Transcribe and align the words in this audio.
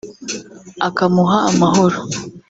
akamuha 0.87 1.37
amahoro 1.49 1.97